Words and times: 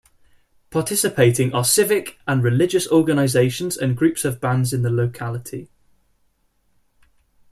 Participating 0.71 1.53
are 1.53 1.63
civic 1.63 2.17
and 2.27 2.41
religious 2.41 2.87
organizations 2.87 3.77
and 3.77 3.95
groups 3.95 4.25
of 4.25 4.41
bands 4.41 4.73
in 4.73 4.81
the 4.81 4.89
locality. 4.89 5.69